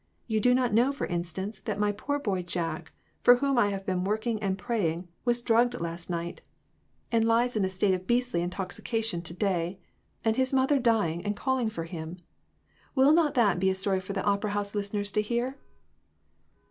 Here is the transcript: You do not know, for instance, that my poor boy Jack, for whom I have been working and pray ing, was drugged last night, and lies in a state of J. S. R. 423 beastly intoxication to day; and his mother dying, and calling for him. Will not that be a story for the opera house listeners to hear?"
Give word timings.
You 0.25 0.39
do 0.39 0.55
not 0.55 0.73
know, 0.73 0.91
for 0.91 1.05
instance, 1.05 1.59
that 1.59 1.77
my 1.77 1.91
poor 1.91 2.17
boy 2.17 2.41
Jack, 2.41 2.91
for 3.23 3.35
whom 3.35 3.59
I 3.59 3.69
have 3.69 3.85
been 3.85 4.03
working 4.03 4.41
and 4.41 4.57
pray 4.57 4.91
ing, 4.93 5.07
was 5.25 5.41
drugged 5.43 5.79
last 5.79 6.09
night, 6.09 6.41
and 7.11 7.23
lies 7.23 7.55
in 7.55 7.63
a 7.63 7.69
state 7.69 7.93
of 7.93 8.07
J. 8.07 8.17
S. 8.17 8.25
R. 8.33 8.39
423 8.39 8.41
beastly 8.41 8.41
intoxication 8.41 9.21
to 9.21 9.33
day; 9.35 9.79
and 10.25 10.37
his 10.37 10.53
mother 10.53 10.79
dying, 10.79 11.23
and 11.23 11.35
calling 11.37 11.69
for 11.69 11.83
him. 11.83 12.17
Will 12.95 13.11
not 13.13 13.35
that 13.35 13.59
be 13.59 13.69
a 13.69 13.75
story 13.75 13.99
for 13.99 14.13
the 14.13 14.23
opera 14.23 14.53
house 14.53 14.73
listeners 14.73 15.11
to 15.11 15.21
hear?" 15.21 15.59